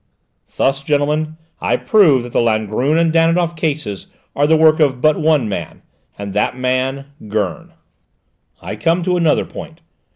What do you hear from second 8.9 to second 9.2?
to